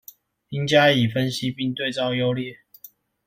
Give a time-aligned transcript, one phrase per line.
[0.49, 2.57] 應加以分析並對照優劣